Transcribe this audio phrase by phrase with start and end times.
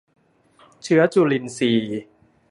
[0.83, 1.99] เชื้อจุลินทรีย์